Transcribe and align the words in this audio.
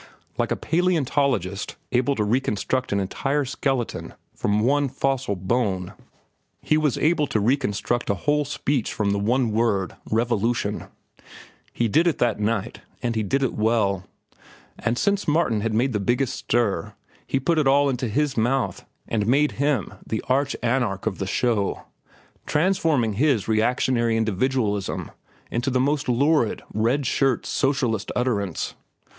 Like 0.35 0.51
a 0.51 0.55
paleontologist, 0.55 1.75
able 1.91 2.15
to 2.15 2.23
reconstruct 2.23 2.91
an 2.91 2.99
entire 2.99 3.45
skeleton 3.45 4.15
from 4.33 4.61
one 4.61 4.89
fossil 4.89 5.35
bone, 5.35 5.93
he 6.59 6.75
was 6.75 6.97
able 6.97 7.27
to 7.27 7.39
reconstruct 7.39 8.09
a 8.09 8.15
whole 8.15 8.43
speech 8.43 8.91
from 8.91 9.11
the 9.11 9.19
one 9.19 9.51
word 9.51 9.95
revolution. 10.09 10.85
He 11.71 11.87
did 11.87 12.07
it 12.07 12.17
that 12.17 12.39
night, 12.39 12.81
and 13.03 13.15
he 13.15 13.21
did 13.21 13.43
it 13.43 13.53
well; 13.53 14.03
and 14.79 14.97
since 14.97 15.27
Martin 15.27 15.61
had 15.61 15.71
made 15.75 15.93
the 15.93 15.99
biggest 15.99 16.33
stir, 16.35 16.95
he 17.27 17.39
put 17.39 17.59
it 17.59 17.67
all 17.67 17.87
into 17.87 18.07
his 18.07 18.35
mouth 18.35 18.83
and 19.07 19.27
made 19.27 19.51
him 19.61 19.93
the 20.03 20.23
arch 20.27 20.55
anarch 20.63 21.05
of 21.05 21.19
the 21.19 21.27
show, 21.27 21.83
transforming 22.47 23.13
his 23.13 23.47
reactionary 23.47 24.17
individualism 24.17 25.11
into 25.51 25.69
the 25.69 25.79
most 25.79 26.09
lurid, 26.09 26.63
red 26.73 27.05
shirt 27.05 27.45
socialist 27.45 28.11
utterance. 28.15 28.73